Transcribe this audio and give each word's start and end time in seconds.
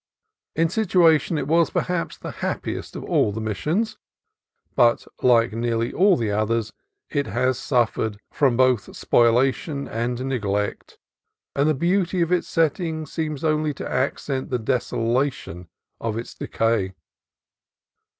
In 0.55 0.67
situation 0.67 1.37
it 1.37 1.45
was, 1.47 1.69
perhaps, 1.69 2.17
the 2.17 2.31
happiest 2.41 2.95
of 2.95 3.03
all 3.03 3.31
the 3.31 3.39
Mis 3.39 3.57
sions; 3.57 3.97
but, 4.75 5.05
like 5.21 5.53
nearly 5.53 5.93
all 5.93 6.17
the 6.17 6.31
others, 6.31 6.73
it 7.11 7.27
has 7.27 7.59
suffered 7.59 8.17
from 8.31 8.57
both 8.57 8.95
spoliation 8.95 9.87
and 9.87 10.19
neglect, 10.25 10.97
and 11.55 11.69
the 11.69 11.75
beauty 11.75 12.19
of 12.23 12.31
its 12.31 12.47
setting 12.47 13.05
seems 13.05 13.43
only 13.43 13.75
to 13.75 13.87
accent 13.87 14.49
the 14.49 14.57
desolation 14.57 15.69
of 15.99 16.17
its 16.17 16.33
decay. 16.33 16.95